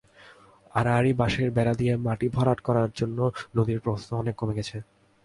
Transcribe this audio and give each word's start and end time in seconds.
আড়াআড়ি 0.75 1.11
বাঁশের 1.13 1.49
বেড়া 1.51 1.73
দিয়ে 1.73 1.93
মাটি 2.05 2.27
ভরাট 2.35 2.59
করার 2.67 2.89
জন্য 2.99 3.17
নদীর 3.57 3.79
প্রস্থ 3.85 4.07
অনেক 4.13 4.35
কমে 4.39 4.57
গেছে। 4.59 4.77